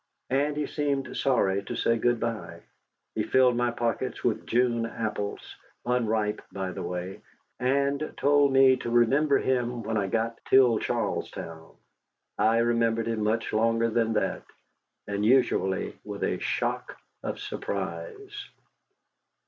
And 0.31 0.57
he 0.57 0.65
seemed 0.65 1.15
sorry 1.15 1.61
to 1.65 1.75
say 1.75 1.99
good 1.99 2.19
by. 2.19 2.61
He 3.13 3.21
filled 3.21 3.55
my 3.55 3.69
pockets 3.69 4.23
with 4.23 4.47
June 4.47 4.87
apples 4.87 5.55
unripe, 5.85 6.41
by 6.51 6.71
the 6.71 6.81
way 6.81 7.21
and 7.59 8.11
told 8.17 8.51
me 8.51 8.77
to 8.77 8.89
remember 8.89 9.37
him 9.37 9.83
when 9.83 9.97
I 9.97 10.07
got 10.07 10.39
till 10.45 10.79
Charlestown. 10.79 11.75
I 12.39 12.57
remembered 12.57 13.05
him 13.05 13.23
much 13.23 13.53
longer 13.53 13.91
than 13.91 14.13
that, 14.13 14.41
and 15.05 15.23
usually 15.23 15.95
with 16.03 16.23
a 16.23 16.39
shock 16.39 16.97
of 17.21 17.37
surprise. 17.39 18.49